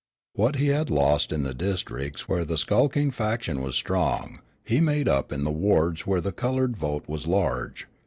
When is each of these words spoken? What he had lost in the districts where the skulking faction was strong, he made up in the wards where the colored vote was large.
What 0.33 0.55
he 0.55 0.69
had 0.69 0.89
lost 0.89 1.31
in 1.31 1.43
the 1.43 1.53
districts 1.53 2.27
where 2.27 2.43
the 2.43 2.57
skulking 2.57 3.11
faction 3.11 3.61
was 3.61 3.75
strong, 3.75 4.39
he 4.63 4.81
made 4.81 5.07
up 5.07 5.31
in 5.31 5.43
the 5.43 5.51
wards 5.51 6.07
where 6.07 6.21
the 6.21 6.31
colored 6.31 6.75
vote 6.75 7.07
was 7.07 7.27
large. 7.27 7.85